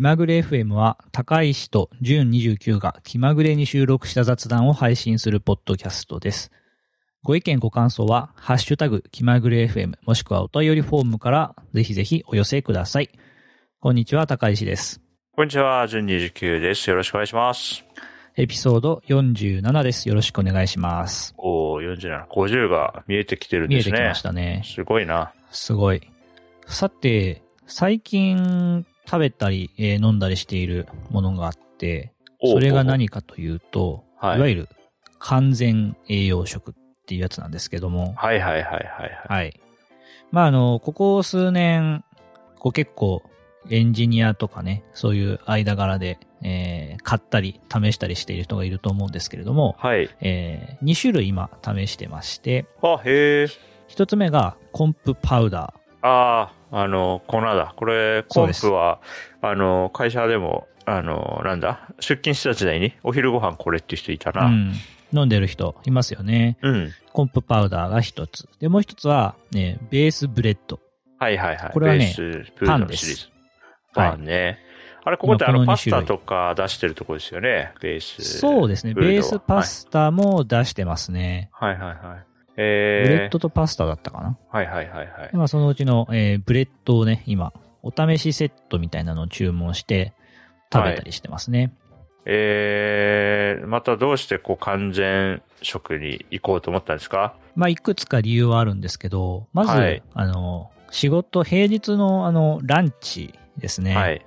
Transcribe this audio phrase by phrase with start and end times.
[0.00, 6.50] 気まぐれ FM は、高石と純29が気まぐれに収録した雑談を配信するポッドキャストです。
[7.22, 13.10] ご意見ご感想は、ハッシュタグ気まぐれ FM もしくはお便りフォームからぜひぜひお寄せください。
[13.78, 15.02] こんにちは、高石です。
[15.36, 16.88] こんにちは、純29です。
[16.88, 17.84] よろしくお願いします。
[18.38, 20.08] エピソード47です。
[20.08, 21.34] よろしくお願いします。
[21.36, 24.22] おー、47、50が見えてきてるんですね見えてきまし。
[24.22, 24.62] たね。
[24.64, 25.34] すごいな。
[25.50, 26.00] すごい。
[26.66, 32.12] さて、最近食べたり、えー飲んだりしているものがあって、
[32.44, 34.68] それが何かというと、はいいわゆる
[35.18, 36.74] 完全栄養食っ
[37.06, 39.10] ていうやつなんですけども、はいはいはいはいはい。
[39.28, 39.60] はい。
[40.30, 42.04] まあ、あの、ここ数年、
[42.60, 43.22] こう結構
[43.68, 50.08] エンジニアとかね、そういう間柄で、えー買ったり試したりしている人がいると思うんですけれども、はい。
[50.20, 53.46] え2種類今試してまして、あ、へえ。
[53.88, 55.80] 一つ目がコンプパウダー。
[56.02, 57.74] あー、あの、粉だ。
[57.76, 59.00] これ、コンプは、
[59.42, 64.46] あの、会社でも、あの、なんだ、出勤した時代にお昼ご飯これっていう人いたな。
[64.46, 64.72] うん。
[65.12, 66.56] 飲んでる人いますよね。
[66.62, 66.92] うん。
[67.12, 68.48] コンプパウダーが一つ。
[68.60, 70.80] で、もう一つは、ね、ベースブレッド。
[71.18, 71.70] はいはいはい。
[71.72, 72.14] これはね
[72.64, 73.28] パンですのシリーズ。
[73.92, 74.58] パンね。
[75.02, 77.72] あれ、ここってあの、パスタとか出してるとこですよね？
[77.80, 78.38] ベース。
[78.38, 78.94] そうですね。
[78.94, 81.50] ベースパスタも出してますね。
[81.52, 82.26] はいはいはいはい。
[82.56, 84.38] ブえー、レッドとパスタだったかな。
[84.50, 85.36] はいはいはいはいで。
[85.36, 90.12] まあ、そのうちの、えーブレッドをね、今、お試しセットみたいなのを注文して、
[90.72, 91.72] 食べたりしてますね。
[92.26, 97.34] えー、またどうしてこう完全食に行こうと思ったんですか？
[97.56, 103.96] まあ、いくつか理由はあるんですけど、まず、はいあの、仕事、平日のあの、ランチですね。
[103.96, 104.24] はい。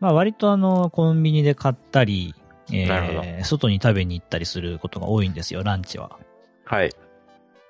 [0.00, 2.34] まあ割とあの、コンビニで買ったり、
[2.70, 6.18] えー、外に食べに行ったりすることが多いんですよ、ランチは。
[6.64, 6.90] はい。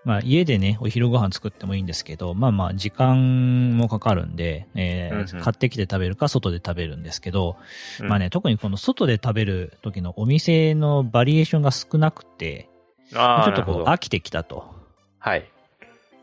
[0.05, 7.57] まあ家でね、お昼ご飯作ってもいいんですけど、まあまあ時間もかかるんで、えーうんうん買ってきて食べるか外で食べるんですけど、
[8.01, 12.69] うんまあね、特にこの外で食べる時のお店のバリエーションが少なくて、
[13.11, 14.75] ちょっとこう飽きてきたと。
[15.19, 15.51] はい。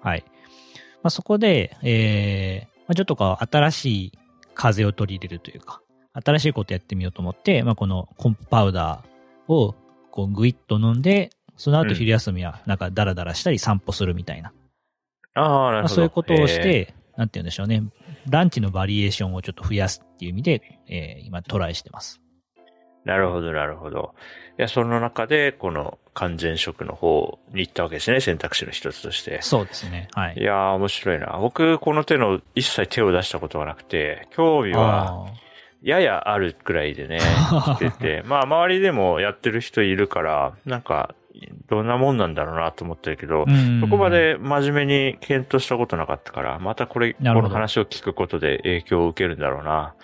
[0.01, 0.23] はい。
[1.03, 4.19] まあそこで、えー、まあ、ちょっとこう新しい
[4.53, 5.81] 風を取り入れるというか、
[6.13, 9.75] 新しいことやってみようと思って、まあこのコンプパウダーを
[10.11, 14.51] こうグイッと飲んで、その後うん昼休みはなんかダラダラしたり散歩するみたいな。
[15.33, 15.95] ああ、なるまあ、ほど。
[15.95, 17.83] そういうことをしえて、なんて言うんでしょうね。
[18.29, 22.21] ランチのバリエーションをちょっと増やすっていう意味で、えー今トライしてます。
[23.05, 24.15] ーなるほど、なるほど。
[24.57, 29.41] いや、その中で、この完全食の方に行ったわけですね、選択肢の一つとして。
[29.41, 30.07] そうですね。
[30.13, 30.43] はいい。
[30.43, 31.37] やー、面白いな。
[31.39, 35.33] 僕、この手の一切手を出したことがなくて、興味は、あ
[35.83, 37.19] ややあるくらいでね、
[37.77, 41.13] 来てて、 まあ、周りでもやってる人いるから、なんか、
[41.67, 43.45] どんなもんなんだろうなと思ってるけど、
[43.81, 49.95] そこまで真面目に検討したことなかったから、またこれ、この話を聞くことで影響を受けるんだろうな。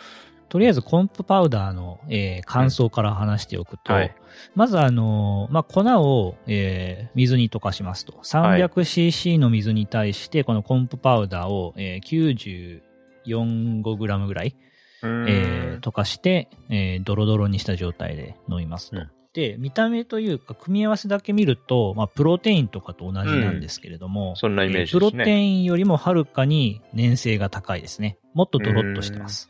[0.50, 4.14] とりあえずコンプパウダーの、えー感想から話しておくと、はい。
[4.54, 8.14] まずあのーまあ、粉を、えー水に溶かしますと。
[8.24, 12.84] 300cc の水に対して、このコンプパウダーを、えー
[13.26, 14.56] 94g ぐらい、
[15.04, 18.98] えー溶かして、えードロドロにした状態で飲みますと。
[18.98, 28.18] うんで、見た目というか、組み合わせだけ見ると、まあ、プロテインとかと同じなんですけれども、そんなイメージですねえープロテインよりもはるかに粘性が高いですね。
[28.34, 29.50] もっとドロッとしてます。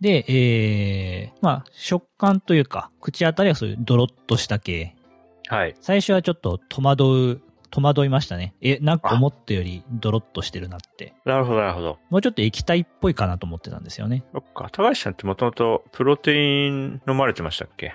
[0.00, 4.94] で、えー、まあ、食感というか、口当たりはそういうドロッとした系。
[5.48, 5.74] はい。
[5.80, 8.54] 最初はちょっと戸惑う、戸惑いましたね。
[8.62, 11.12] え、なんか思ったよりドロッとしてるなって。
[11.26, 11.98] なるほど、なるほど。
[12.08, 14.24] もうちょっと液体っぽいかなと思ってたんですよね。
[14.32, 14.68] そっか。
[14.72, 17.92] 高橋さんってもともとプロテイン飲まれてましたっけ？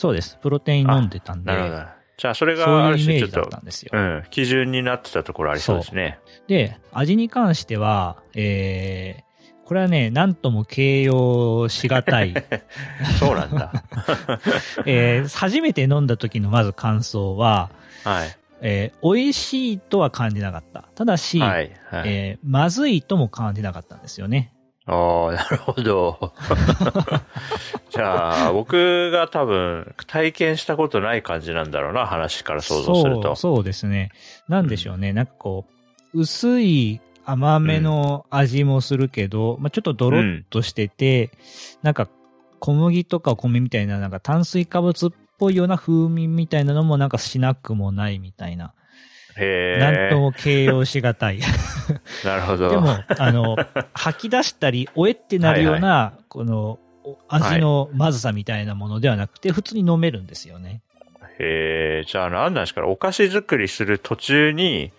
[0.00, 0.38] そうです。
[0.40, 1.84] プロテイン飲んでたんで、なるほど。
[2.16, 3.90] じゃあ、それがイメージ種ちょっと、だったんですよ。
[3.92, 6.18] うん、基準になってたところありそうですね。
[6.48, 12.32] で、味に関しては、えー、これはね、なんとも形容しがたい。
[13.20, 13.72] そうなんだ。
[14.86, 17.68] えー初めて飲んだ時のまず感想は、
[18.02, 18.36] はい。
[18.62, 20.88] えー美味しいとは感じなかった。
[20.94, 21.70] ただし、はい。
[21.90, 22.08] はい。
[22.08, 24.54] えーまずいとも感じなかったんですよね。
[24.92, 26.32] ああ、なるほど。
[27.90, 33.36] じゃあ、僕が多分、体験したことない感じなんだろうな、話から想像すると。
[33.36, 34.10] そう、ですね。
[34.48, 35.12] なんでしょうね。
[35.12, 35.64] なんかこ
[36.12, 41.30] う、薄い甘めの味もするけど、まあちょっとドロッとしてて、
[41.82, 42.08] なんか
[42.58, 48.74] 小麦とか米みたいななんか炭水化物っぽいような風味みたいなのもなんかしなくもないみたいな。
[49.40, 49.80] へえ。
[49.80, 51.40] なんとも形容しがたい。
[52.24, 52.70] なるほど。
[52.70, 53.56] でも、あの、
[53.94, 60.82] 吐き出したり、おえってなるような、この、お味のまずさみたいなものではなくて、普通に飲めるんですよね。
[61.38, 64.92] へえ、じゃあ何なんですかねお菓子作りする途中に、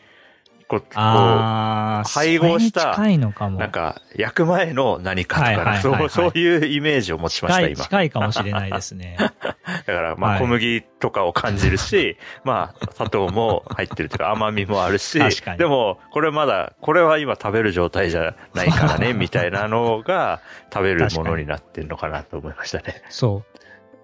[0.79, 2.95] こう、配合した。
[2.97, 7.83] なんか、焼く前の何かとか、そう、そういうイメージを持ちました、今。
[7.83, 9.17] 近いかもしれないですね。
[9.85, 15.19] だから、まあ、はい小麦とかを感じるし、 まあ、砂糖も入ってるというか、甘みもあるし、
[15.57, 20.41] でも、これまだ、これは今食べる状態じゃないからね、 みたいなのが、
[20.73, 23.01] 食べるものになってるのかなと思いましたね。
[23.09, 23.57] そう。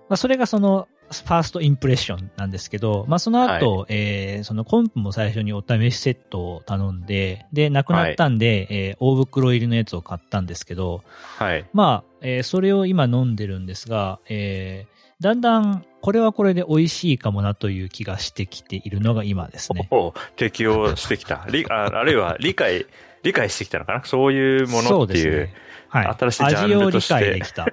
[0.09, 11.03] まあ、それがその、ファーストインプレッションなんですけど、まあ、その後、えー、そのコンプも最初にお試しセットを頼んで、で、なくなったんで、えー大袋入りのやつを買ったんですけど、
[11.37, 11.65] はい。
[11.73, 19.87] まあ、えーそれを今飲んでるんですが、えー、だんだん、これはこれで美味しいかもなという気がしてきているのが今ですね。
[19.91, 21.45] お適応してきた。
[21.49, 22.85] りああるいは理解、
[23.23, 24.03] 理解してきたのかな？
[24.03, 25.47] そういうものっていう。
[25.47, 25.53] ね。
[25.89, 26.15] はい。
[26.19, 27.67] 新しいジャンルとして味を理解できた。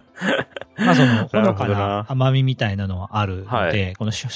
[0.85, 4.31] まあその、 ほのかな甘みみたいなのはあるので、はいこの食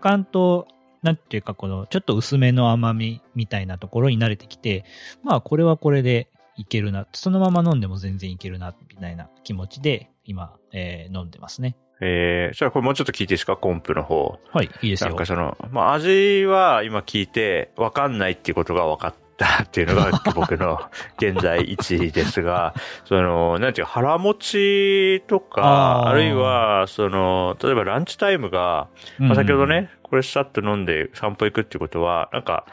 [0.00, 0.66] 感と、
[1.02, 4.84] なんていうかこの、ちょっと薄めの甘みみたいなところに慣れてきて、
[5.22, 7.06] まあこれはこれでいけるな。
[7.12, 11.76] そのまま飲んでも全然いけるな、みたいな気持ちで、今、えー飲んでますね。
[12.02, 13.56] えー、じゃあこれもうちょっと聞いていいですか？
[13.56, 14.38] コンプの方。
[14.52, 15.26] はい、いいですよなんか。
[15.26, 20.78] その、まあ、味は今聞いて分かんないっていうことが分かったっていうのが僕の
[21.16, 22.74] 現在1位ですが、
[23.06, 28.88] その、なんていうか腹持ちとか、あるいは、その、例えばランチタイムが、
[29.18, 32.66] まあ、先ほどね、これさっと飲んで散歩行くっていうことは、なんか、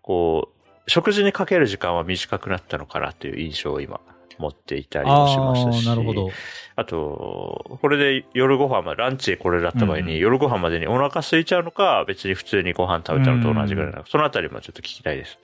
[0.00, 4.00] こう、食事にかける時間は短くなったのかなという印象を今
[4.38, 5.88] 持っていたりもしますし。
[5.88, 6.30] ああ、なるほど。
[6.76, 15.38] あと、これで夜ご飯まで、ランチこれだった場合に、うん夜ご飯までにお腹空いちゃうのか、別に普通にご飯食べたのと同じぐらいなのか、そのあたりもちょっと聞きたいです。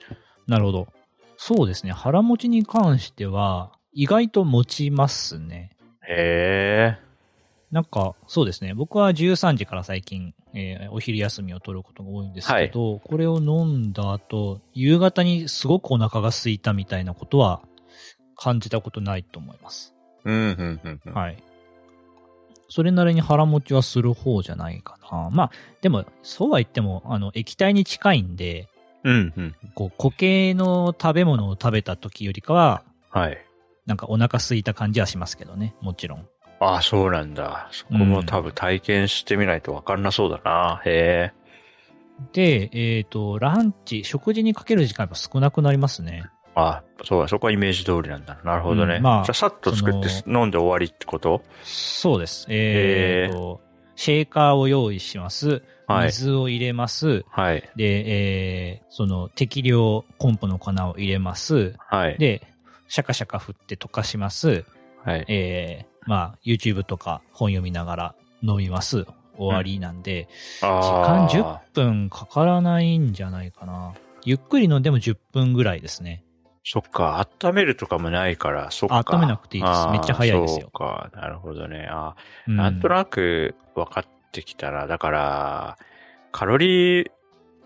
[0.47, 0.87] なるほど。
[1.37, 1.91] そうですね。
[1.91, 5.71] 腹持ちに関しては、意外と持ちますね。
[6.07, 7.11] へえ。
[7.71, 8.73] なんか、そうですね。
[8.73, 17.61] 僕は13時から最近、えーお昼休みを取ることが多いんですけど、これを飲んだ後、夕方にすごくお腹が空いたみたいなことは
[18.35, 19.93] 感じたことないと思います。
[20.25, 21.13] うん、うん、うんうん。
[21.13, 21.41] はい。
[22.67, 25.29] それなりに腹持ちはする方じゃないかな。
[25.29, 25.51] まあ、
[25.81, 28.69] でも、そうは言っても、あの、液体に近いんで、
[29.03, 29.55] うん、うん。
[29.73, 33.37] こう、固形の食べ物を食べた時よりかは、はい。
[33.85, 35.75] なんかお腹空いた感じはしますけどね。
[35.81, 36.27] もちろん。
[36.59, 37.67] ああ、そうなんだ。
[37.71, 40.81] そこも多分体験してみないとわかんなそうだな。
[40.85, 41.41] へえ。
[42.33, 46.25] で、えっ、と、ランチ、食事にかける時間やっぱ少なくなりますね。
[46.53, 48.37] あそうだ、そこはイメージ通りなんだ。
[48.43, 48.97] なるほどね。
[48.97, 51.41] うんまあじゃあ、さっと作って飲んで終わりってこと？
[51.63, 52.45] そうです。
[52.49, 53.61] えっ、と、
[53.95, 55.63] シェーカーを用意します。
[55.93, 56.07] はい。
[56.07, 57.23] 水を入れます。
[57.29, 57.69] はい。
[57.75, 58.03] で、
[58.71, 61.75] えー、その適量コンポの粉を入れます。
[61.77, 62.17] はい。
[62.17, 62.47] で、
[62.87, 64.65] シャカシャカ振って溶かします。
[65.03, 65.25] はい。
[65.27, 69.05] えー、まあ、YouTube とか本読みながら飲みます。
[69.37, 70.27] 終わりなんで、
[70.59, 73.93] 時間あー10分かからないんじゃないかな。
[74.23, 76.23] ゆっくり飲んでも10分ぐらいですね。
[76.63, 79.03] そっか、温めるとかもないから、そっか。
[79.15, 81.87] 温めなくていいですめっちゃ早いですよそうか、なるほどね。
[81.89, 82.15] あ
[82.47, 85.77] うーなんとなく分かってきたら、だから、
[86.31, 87.11] カロリー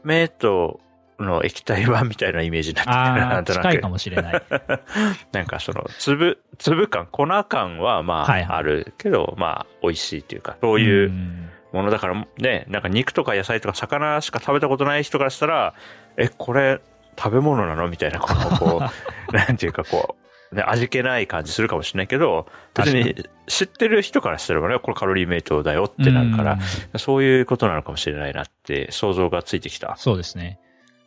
[0.03, 0.79] メイト
[1.19, 3.61] の液体版みたいなイメージになってきたな、んとなく。
[3.63, 4.43] 近いかもしれない。
[5.31, 15.73] なんかその、粒、粒感、粉感はまあ、はいはいあるけど、まあ、美味しいっていうか、そういううんものだからね、なんか肉とか野菜とか魚しか食べたことない人からしたら、
[16.15, 16.79] え、これ
[17.17, 17.89] 食べ物なの？
[17.89, 18.81] みたいな、この、こ
[19.29, 20.24] う、 なんていうかこう、
[20.55, 23.15] ね、味気ない感じするかもしれないけど、別確に
[23.47, 26.53] 知ってる人からしたらね、これカロリーメイトだよってなるから
[26.93, 29.95] う、んそういうことなのかもしれないなって想像がついてきた。
[29.97, 30.59] そうですね。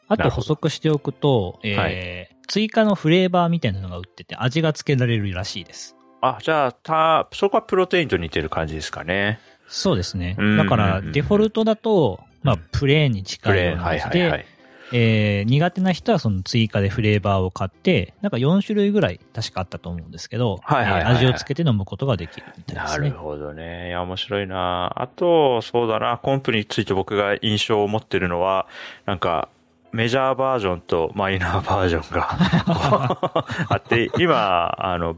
[0.09, 5.95] あと補足しておくと、えー追加のフレーバーみたいなのが売ってて味がつけられるらしいです。
[6.23, 9.39] あ、じゃあ、た、そこはプロテインと似てる感じですかね。
[9.69, 10.35] そうですね。
[10.39, 14.47] うんだから、うんデフォルトだと、まあうん、プレーンに近いようなはい味で、はいはい。
[14.93, 23.11] えー苦手な人はその追加でフレーバーを買って、なんか4種類ぐらい確かあったと思うんですけど、はいはいはいはいえー味をつけて飲むことができるみたいでなすね。
[23.11, 23.89] るほどね。
[23.89, 24.93] いや、面白いな。
[24.97, 28.67] あと、そうだな、コンプについて僕が印象を持ってるのは、
[29.07, 29.49] なんか、
[29.91, 32.29] メジャーバージョンとマイナーバージョンが
[33.71, 35.15] あって、今、あの、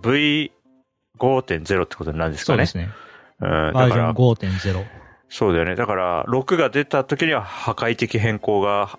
[1.18, 2.66] V5.0 ってことになるんですかね。
[2.66, 2.94] そうですね。
[3.40, 4.84] うん、バージョンだから、5.0。
[5.28, 5.76] そうだよね。
[5.76, 8.98] だから、6が出た時には破壊的変更が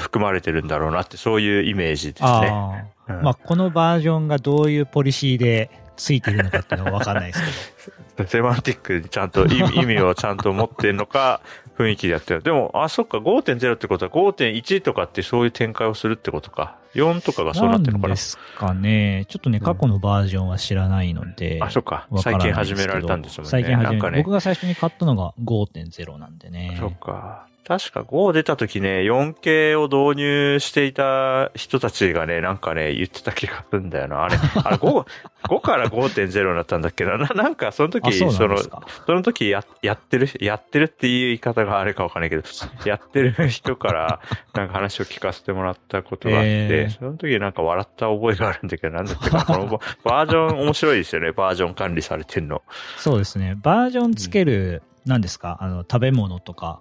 [0.00, 2.90] 含まれてるんだろうなって、そういうイメージですね。
[3.08, 7.86] うんまあ、このバージョンがどういうポリシーでついているのかっていうのはわかんないです
[8.16, 8.28] けど。
[8.28, 11.40] セマンティックにちゃんと意味 をちゃんと持ってるのか、
[11.78, 12.42] 雰囲気でやってる。
[12.42, 16.76] でも、あ、そっか、5.0ってことは5.1とかってそういう展開をするってことか。
[16.94, 18.14] 4とかがそうなってるのかな。
[18.14, 19.26] んですかね。
[19.28, 21.58] ちょっとね、過去のバージョンは知らないので。
[21.60, 22.06] あ、そっか。
[22.16, 23.50] 最近始められたんですもんね。
[23.50, 24.30] 最近始めなんかね僕。
[24.30, 26.76] が最初に買ったのが5.0なんでね。
[26.80, 27.46] そっか。
[27.66, 34.22] 確か5出た時ね、4K を導入していた人たちがね、なんかね、言ってた気がするんだよな。
[34.22, 35.06] あれ、あれ5、
[35.48, 37.18] 5から5.0になったんだっけな？
[37.18, 38.70] ななんかその時、そその、そ
[39.12, 42.44] の時ややってる、やってるっていう言い方があれかわかんないけど、
[42.86, 44.20] やってる人から
[44.54, 49.66] なんか話を聞かせてもらったことがあって、えー、その時なんか笑った覚えがあるんだけど、なんだっけか、この
[50.04, 52.62] バージョン面白いですよね、バージョン管理されてんの。
[52.98, 53.56] そうですね。
[53.60, 55.58] バージョンつける、うん、何ですか？
[55.60, 56.80] あの、食べ物とか、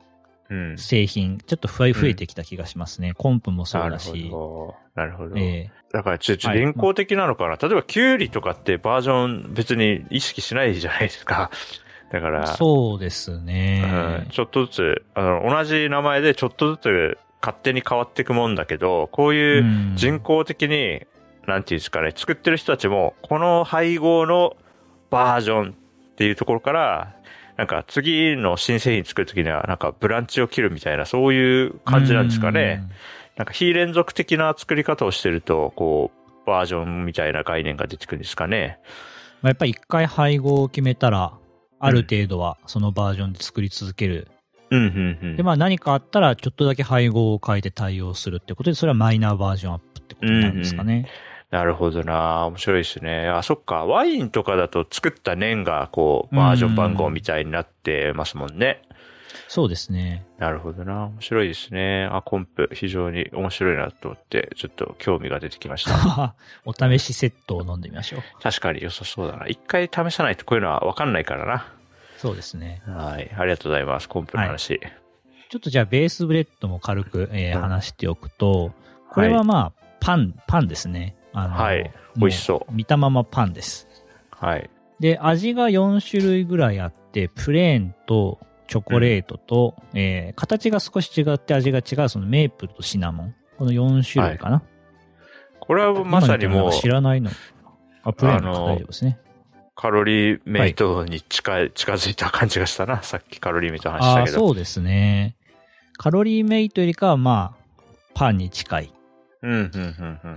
[0.50, 3.10] うん、製品、ちょっと増え増えてきた気がしますね。
[3.10, 4.10] うん、コンプもそうだし。
[4.12, 5.02] なるほど。
[5.02, 5.38] なるほど。
[5.38, 11.50] えー、だからちょっと現行的なのかな、はい、例えば、キュウリとかってバージョン別に意識しないじゃないですか。
[12.12, 12.48] だから。
[12.48, 14.30] そうですね、うん。
[14.30, 21.08] ちょっとずつ、あの、同じ名前でちょっとずつ勝手に変わっていくもんだけど、こういう人工的に、うん、
[21.48, 24.56] なんていうんですかね、作ってる人たちも、この配合の
[25.10, 27.16] バージョンっていうところから、
[27.58, 32.84] なんか次の新製品作るときにはなんかブランチを切るみたいなそういう感じなんですかね。
[33.38, 38.80] なんか非連続的な作り方をしてると、こう、バージョンみたいな概念が出てくるんですかね。
[39.42, 41.34] まあ、やっぱり一回配合を決めたら、
[41.80, 44.30] ある程度はそのバージョンで作り続ける。
[44.72, 45.36] うん、うん、うん。
[45.36, 50.94] で、まあ何かあったらちょっとだけ配合を変えて対応するってことで、それはマイナーバージョンアップってことなんですかね。
[50.94, 51.08] うんうん
[51.52, 53.28] なるほどな面白いですね。
[53.28, 53.86] あ、そっか。
[53.86, 58.82] ワインとかだと作った年が、こう、バージョン番号みたいになってますもんね。
[58.90, 58.96] うん、
[59.48, 60.26] そうですね。
[60.38, 62.10] なるほどな面白いですね。
[62.12, 66.36] あ、コンプ、非常に面白いなと思って、ちょっと興味が出てきました。
[66.66, 68.22] お試しセットを飲んでみましょう。
[68.42, 69.48] 確かに良さそうだな。
[69.48, 71.68] 一回試さないとこういうのはわかんないからな。
[72.18, 72.82] そうですね。
[72.88, 73.32] はい。
[73.38, 74.10] ありがとうございます。
[74.10, 74.80] コンプの話。
[74.82, 74.94] はい、
[75.50, 78.74] ちょっとじゃあ、ベースブレッドも軽く、えー、話しておくと、
[79.12, 81.16] これはまあ、パン、パンですね。
[81.38, 81.92] あのはい。
[82.16, 82.74] 美味しそう。
[82.74, 83.88] 見たままパンです。
[84.32, 84.70] はい。
[85.02, 93.36] で、味が4種類ぐらいあって、プレーンとチョコレートと、うん、えー、形が少し違って味が違う、そのメープルとシナモン。
[93.58, 94.56] この4種類かな。
[94.56, 94.64] はい、
[95.60, 96.72] これはまさにもう。
[96.72, 97.32] 知らないの。
[98.04, 99.20] あ、プレーンの大丈夫ですね。
[99.76, 103.04] カロリーメイトに近い、はい、近づいた感じがしたな。
[103.04, 104.38] さっきカロリーメイトの話したけど。
[104.38, 105.36] あそうですね。
[105.98, 108.95] カロリーメイトよりかは、まあ、パンに近い。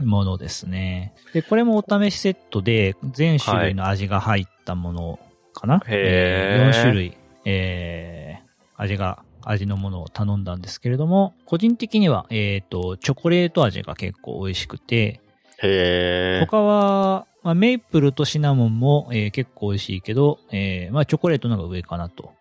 [0.04, 1.14] ものですね。
[1.32, 5.18] で、これもお試しセットで全種類の味が入ったもの
[5.54, 15.20] かな、はい、えー、4種類、えー、味が、味のものを頼んだんですけれども、個人的には、えっ、ー、と、チョコレート味が結構美味しくて、
[15.62, 22.32] へ他は、まあ、メイプルとシナモンも、えー、結構美味しいけど、えー、まあ、チョコレートの方が上かなと。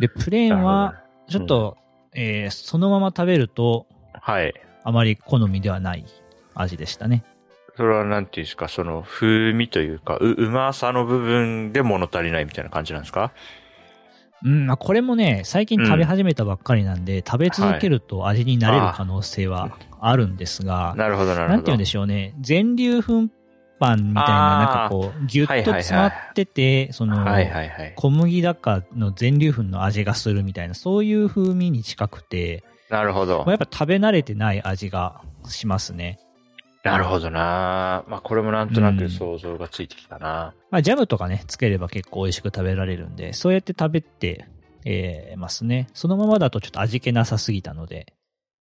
[0.00, 1.78] で、プレーンは、ちょっと、
[2.14, 4.52] うん、えー、そのまま食べると、はい。
[4.84, 6.04] あまり好みではない
[6.54, 7.24] 味でしたね。
[7.76, 13.32] それはなんていうんですか、その風味というか、う、うまさの部分で物足りないみたいな感じなんですか？
[14.44, 21.48] うん、まあ、これもね、最近食べ始めたばっかりなんで、うん、食べ続けると味になれる可能性はあるんですが、なるほど、なるほど。
[21.48, 23.28] なんて言うんでしょうね、全粒粉
[23.80, 27.26] パンみたいな、なんかこう、ぎゅっと詰まってて、その、
[27.96, 33.44] 小麦だかの全粒粉の味がするみたいな、そういう風味に近くて、なるほど。
[33.46, 36.18] やっぱ食べ慣れてない味がしますね。
[36.84, 44.46] なるほどなまあこれもなんとなく想像がついてきたな、うん、まあジャムとかね、つければ結構美味しく食べられるんで、そうやって食べて、
[44.84, 45.88] えー、ますね。
[45.94, 48.12] そのままだとちょっと味気なさすぎたので。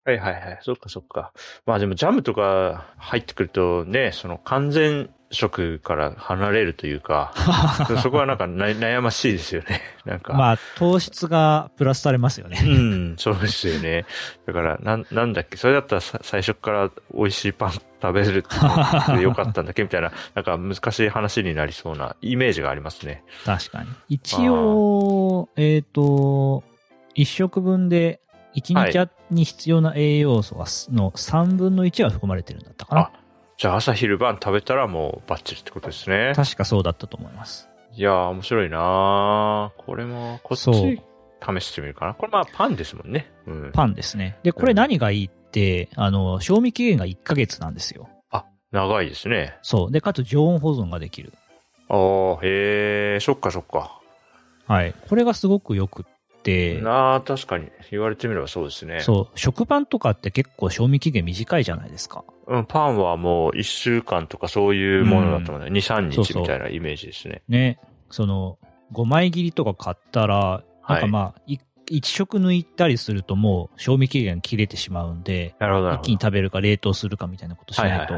[0.06, 0.58] はいはいはい。
[0.62, 1.32] そっかそっか。
[1.66, 7.33] まあでもジャムとか入ってくるとね、その完全食から離れるというか、
[8.02, 9.83] そこはなんか悩ましいですよね。
[10.06, 10.35] なんか。
[10.35, 12.61] まあ、糖質がプラスされますよね。
[12.62, 14.06] うん、そうですよね。
[14.47, 23.25] だから、なん、なんだっけ、それだったら最初から美味しいパン食べるってよかったんだっけみたいな、 なんか難しい話になりそうなイメージがありますね。
[23.45, 23.88] 確かに。
[24.09, 26.62] 一応、えっ、ー、と、
[27.14, 28.21] 一食分で、
[28.54, 33.00] 一日に必要な栄養素の3分の1は含まれてるんだったかな。
[33.00, 33.25] あ
[33.58, 36.32] じゃあ朝昼晩食べたらもうバッチリってことですね。
[36.36, 37.68] 確かそうだったと思います。
[37.92, 42.14] いやー、面白いなこれも、こっち試してみるかな。
[42.14, 43.32] これまあパンですもんね。
[43.46, 43.72] うん。
[43.72, 44.38] パンですね。
[44.42, 48.10] で、これ何がいいって、うん、あの、賞味期限が1ヶ月なんですよ。
[48.30, 49.56] あ、長いですね。
[49.62, 49.90] そう。
[49.90, 51.32] で、かつ常温保存ができる。
[51.88, 51.98] ああ、
[52.42, 54.02] へえ、そっかそっか。
[54.66, 54.94] はい。
[55.08, 56.04] これがすごく良くっ
[56.46, 56.80] て。
[56.80, 57.68] なあ、確かに。
[57.90, 59.00] 言われてみればそうですね。
[59.00, 59.38] そう。
[59.38, 62.24] 食パンとかって結構賞味期限短いじゃないですか。
[62.46, 65.68] うん、パンはもう1週間とかそういうものだと思うね。
[65.68, 67.42] うん、2、3日みたいなイメージですね。
[67.48, 67.80] ね。
[68.10, 68.58] その、
[68.92, 71.58] 5枚切りとか買ったら、なんかまあ、はい、
[71.90, 78.14] 1食抜いたりするともう賞味期限切れてしまうんで、一気に食べるか冷凍するかみたいなことしないと、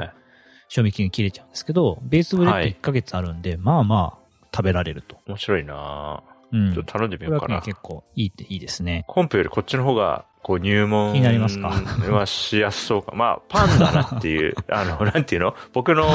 [0.69, 5.17] 賞味期限切れちゃうんですけど、ベースブレッド1ヶ月あるんで、はい、まあまあ食べられると。
[5.27, 6.73] 面白いなうん。
[6.75, 7.61] ちょっと頼んでみようかな。
[7.63, 9.05] 結構いいっていいですね。
[9.09, 11.69] コンプよりこっちの方が、こう入門気になりますか？
[11.69, 13.13] はしやすそうか。
[13.15, 15.55] まあ、パンだなっていう、 あの、なんていうの？
[15.73, 16.07] 僕の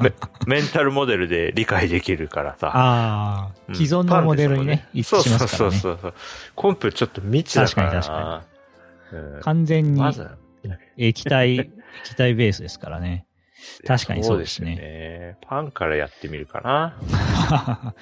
[0.00, 0.12] メ
[0.46, 2.70] メンタルモデルで理解できるからさ。
[2.74, 5.76] ああ、うん既存のモデルにね、一致しますからね。
[5.78, 6.14] そうそうそうそう。
[6.54, 8.02] コンプちょっと未知だからな。
[8.02, 8.42] 確か
[9.12, 10.28] うん完全にまず、
[10.96, 11.70] 液体、液
[12.16, 13.26] 体ベースですからね。
[13.86, 15.36] 確かにそうですねすよね。
[15.48, 16.94] パンからやってみるかな。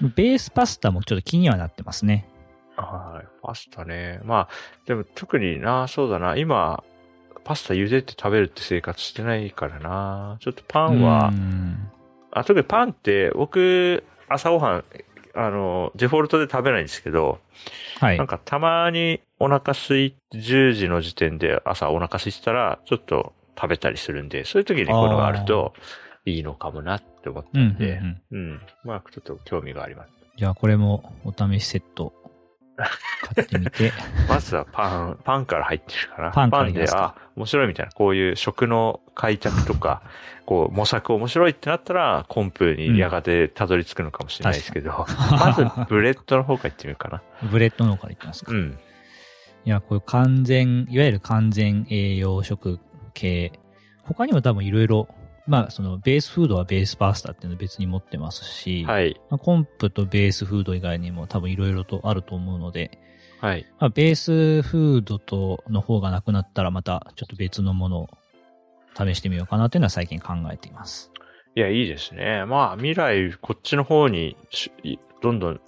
[0.00, 2.26] ベースパスタもちょっと気にはなってますね。
[2.76, 3.26] はい。
[3.42, 4.20] パスタね。
[4.24, 4.48] まあ、
[4.86, 6.36] でも特にな、そうだな。
[6.36, 6.82] 今、
[7.44, 10.36] パスタ茹でて食べるって生活してないからな。
[10.40, 11.90] ちょっとパンはう、ん
[12.32, 14.84] あ、特にパンって、僕、朝ごはん、
[15.36, 17.38] あの、デフォルトで食べないんですけど、
[18.00, 18.26] はいなん。
[18.26, 25.74] かたまにお腹空い、10時の時点で朝お腹空いてたら、ちょっと食べたりするんで、そういう時にこのがあると、
[26.26, 28.22] いいのかもなって思ったうんうんんで、うん。
[28.30, 28.60] うん。
[28.84, 30.10] まあ、ちょっと興味があります。
[30.36, 32.12] じゃあこれもお試しセット
[32.76, 33.92] 買ってみて。
[34.28, 36.30] まずはパン、パンから入ってるかな。
[36.32, 40.02] パンからいきであ、面白いみたいな、こういう食の開拓とか、
[40.46, 47.22] こう、模索面白いってなったら、コンプにやがてたどり着くのかもしれないですけど、まず、ブレッドの方から行ってみようかな。
[47.48, 48.52] ブレッドの方からいきますか。
[48.52, 48.78] いうん。
[49.64, 52.80] や、こういう完全、いわゆる完全栄養食
[53.14, 53.52] 系。
[54.02, 55.08] 他にも多分いろいろ、
[55.46, 59.20] まあそのベースフードはベースパスタっていうの別に持ってますし、はい。
[59.30, 62.98] まあ、コンプとベースフード以外にも多分いろいろとあると思うので、
[63.40, 63.66] はい。
[63.78, 68.10] まあ、ベースフードとの方がなくなったらまたちょっと別のものを
[68.96, 71.10] 試してみようかなというのは最近考えています。
[71.54, 72.44] いや、いいですね。
[72.46, 74.72] まあ、未来、こっちの方にし、
[75.20, 75.60] どんどん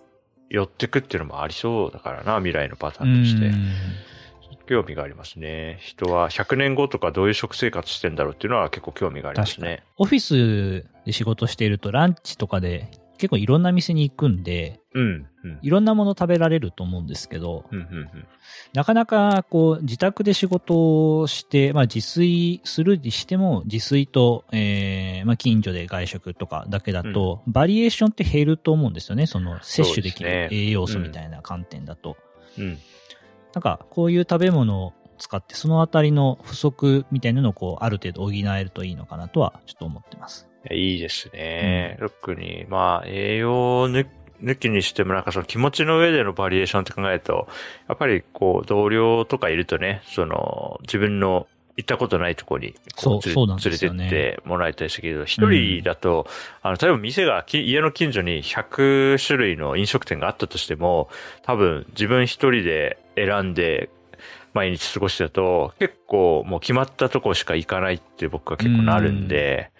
[0.49, 3.51] 寄ってくっていうのもありそうだからな、未来のパターンとしてう。
[3.51, 3.55] ん
[4.67, 5.79] 興味がありますね。
[5.81, 9.83] 人は100年後とかどういう食生活してんだろうっていうのは結構興味がありますね。
[9.97, 15.27] オフィスで仕事しているとランチとかで結構いろんな店に行くんで、うん。
[15.45, 15.59] うん。
[15.63, 17.79] いろんなもの食べられると思うんですけど、うん。
[17.79, 18.09] うん。
[18.75, 29.27] なかなかこう自宅で仕事をして、まあ自炊するにしても自炊と、えー、まあ近所で外食とかだけだと、バリエーションって減ると思うんですよね。
[29.27, 32.17] その摂取できる栄養素みたいな観点だと。
[32.59, 32.79] うん。
[33.57, 40.47] なんかこういう食べ物を使ってそのあたりの不足みたいなのをこうある程度補えるといいのかなとはちょっと思ってます。
[40.67, 41.97] いやいいですね。
[41.99, 44.07] 特に、まあ、栄養抜
[44.43, 47.49] 抜きにしてもなんかその気持ちの上でのバリエーションって考えると、
[47.89, 56.27] やっぱりこう同僚とかいるとね、その自分の行ったことないところにこ連れそうそう連れてってもらいたいですけど、一人だと、
[56.63, 61.11] あの、例えば店がき家の近所に100種類の飲食店があったとしても、
[61.43, 63.91] 多分自分一人で選んで
[64.55, 69.71] 毎日過ごしてたと、結構もう決まったとこしか行かないって僕は結構なるんで、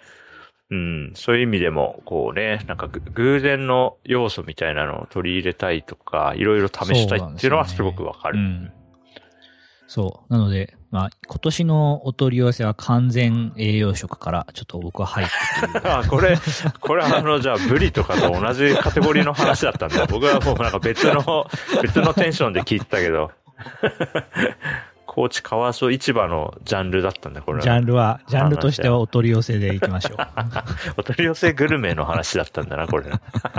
[0.69, 8.37] うん、そういう意味でも、こうね、なんかぐ偶然の要素みたいなのを取り入れたいとか、いろいろ試したいっていうのはすごくわかる。
[8.37, 8.71] うん。
[9.87, 10.33] そう。
[10.33, 15.79] なので、まあ、今年のお取り寄せは完全栄養食からちょっと僕は入って。
[15.87, 16.37] あ、これ、
[16.79, 20.05] これあの、じゃあ、ブリとかと同じカテゴリーの話だったんだ。
[20.05, 21.47] 僕はもうなんか別の、
[21.81, 23.31] 別のテンションで聞いてたけど。
[25.17, 27.63] 高知川曽市場のジャンルだったんだ、これは。
[27.63, 30.17] ジャンルは、ジャンルとしてはお取り寄せでいきましょう。
[30.97, 33.05] お取り寄せグルメの話だったんだな、これ。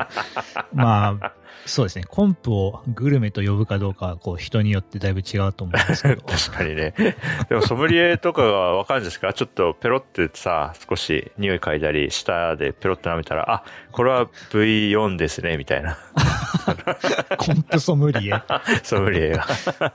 [0.73, 1.33] まあ、
[1.67, 2.05] そうですね。
[2.07, 6.23] コンプをグルメと呼ぶかどうかは、こう、人によってだいぶ違うと思うんですけど。
[6.31, 6.95] 確かにね。
[7.49, 9.33] でもソムリエとかがわかるんですか？
[9.33, 15.99] ちょっとペロってさ、少し匂い嗅いだり、舌でペロって舐めたら、あ、これは V4 ですね、みたいな。
[17.39, 18.43] コンプソムリエ。
[18.83, 19.47] ソムリエが。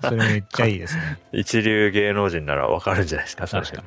[0.02, 1.20] それめっちゃいいですね。
[1.32, 3.84] 一流芸能人ならわかるんじゃないですか、確か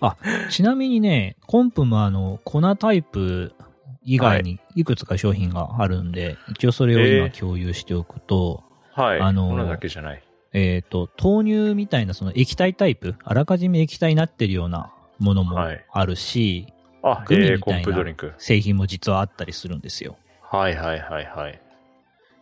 [0.00, 0.16] あ、
[0.50, 3.52] ちなみにね、コンプもあの、粉タイプ
[4.02, 9.20] 以外にいくつか商品があるんで、一応それを今えー共有しておくと、はい。
[9.20, 10.22] あのーこのだけじゃない。
[10.52, 16.66] えっ、と、豆乳みたいなその液体タイプ、あらかじめ液体になってるようなものもはいあるし、
[17.02, 18.14] あ、グミみたいな。
[18.38, 20.16] 製品も実はあったりするんですよ。
[20.42, 21.60] はいはいはいはい。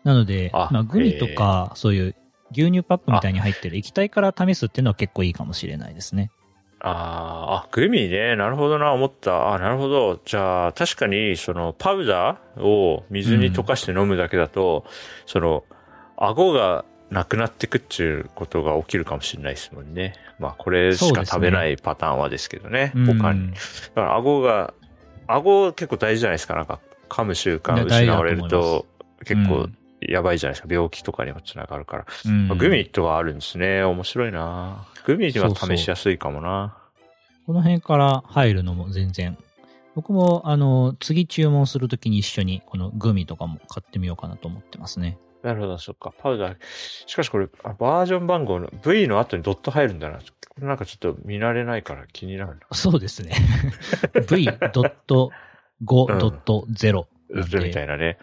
[0.09, 2.16] なので、あまあ、グミとか、そういう
[2.53, 6.31] 牛乳パックみたいに入ってる液体から試すっていうのは結構いいかもしれないですね。
[6.81, 8.35] あーあ、グミね。
[8.37, 9.53] なるほどな、思った。
[9.53, 10.18] あなるほど。
[10.25, 14.87] じゃあ、確かに、その、パウダーを水に溶かして飲むだけだと、
[15.27, 15.64] その、
[16.16, 20.14] 顎がなくなってくっていうことが起きるかもしれないですもんね。
[20.38, 22.92] まあ、これしか食べないパターンはですけどね。
[22.94, 23.53] うん他に。
[23.53, 23.59] だ
[23.94, 24.73] から、顎が、
[25.27, 26.55] 顎結構大事じゃないですか。
[26.55, 28.87] なんか、噛む習慣失われると
[29.25, 30.73] 結構うんやばいじゃないですか。
[30.73, 32.07] 病気とかにもつながるから。
[32.27, 33.83] うんまあグミとはあるんですね。
[33.83, 36.77] 面白いなグミには試しやすいかもな。
[37.47, 39.37] この辺から入るのも全然。
[39.95, 45.19] 僕も、あの、次注文するときに一緒に、このグミとかも買ってみようかなと思ってますね。
[45.43, 46.13] なるほど、そっか。
[46.19, 46.57] パウダー。
[47.07, 50.19] しかしこれ、バージョン番号の V の後にドット入るんだな。
[50.19, 50.23] こ
[50.61, 52.61] れなんかちょっと見慣れないから気になるな。
[52.73, 53.33] そうですね。
[54.31, 58.19] V.5.0、うん、みたいなね。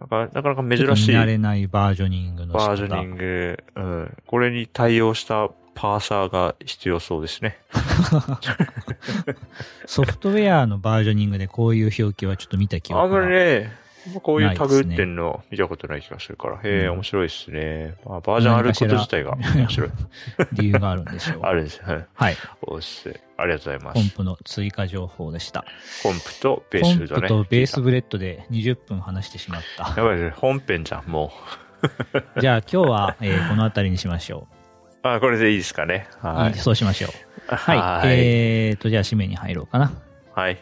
[0.00, 1.10] なかなかなか珍しい。
[1.10, 3.64] 見慣れないバージョニングのバージョニング。
[3.76, 4.16] うん。
[4.26, 7.58] これに対応したパーサーが必要そうですね。
[9.86, 13.72] ソフトウェアのバージョニングでこういう表記はちょっと見た気があ、これね、
[14.22, 17.94] こういうタグ打ってんの見たことない気がするから、へえ、面白いですね。
[18.04, 19.90] まあ、バージョンあること自体が面白い。
[20.52, 21.40] 理由があるんでしょう。
[21.42, 21.82] あるんです。
[21.82, 22.06] はい。
[22.14, 22.36] はい。
[22.62, 23.20] おっす。
[23.36, 23.94] ありがとうございます。
[23.94, 25.64] コンプの追加情報でした。
[26.02, 27.20] コンプとベースブレッドね。
[27.28, 29.94] コンプとベースブレッドで20分話してしまった。
[29.96, 30.38] やばいです。
[30.38, 31.32] 本編じゃん、も
[32.36, 32.40] う。
[32.40, 35.08] じゃあ今日は、えー、この辺りにしましょう。
[35.08, 36.06] あ、これでいいですかね。
[36.20, 36.54] はい。
[36.54, 37.54] そうしましょう。
[37.54, 37.78] はい。
[37.78, 39.92] はい、えーと、じゃあ締めに入ろうかな。
[40.34, 40.58] はい。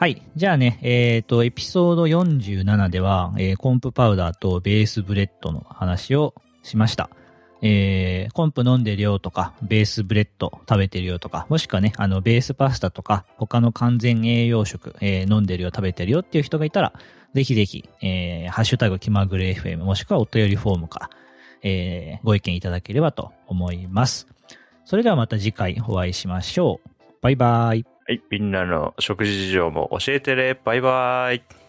[0.00, 0.22] はい。
[0.34, 7.10] じゃあね、えっ、ー、と、エピソード47では、えー、コンプパウダーとベースブレッドの話をしました。
[7.60, 16.94] えー、コンプ飲んでるよとか、ベースブレッド食べてるよとか、もしくはね、あの、ベースパスタとか、他の完全栄養食、えー、飲んでるよ、食べてるよっていう人がいたら、
[17.34, 21.10] ぜひぜひ、えー、ハッシュタグ気まぐれ FM、もしくはお便りフォームから、
[21.62, 24.26] えー、ご意見いただければと思います。
[24.86, 26.88] それではまた次回お会いしましょう。
[27.20, 27.99] バイバーイ。
[28.10, 30.58] はい、みんなの食事事情も教えてね。
[30.64, 31.59] バイバイ。